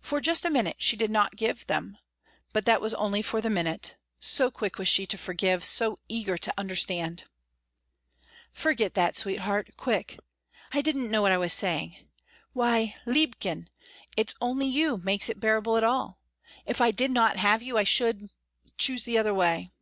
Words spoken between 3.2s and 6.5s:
for the minute so quick was she to forgive, so eager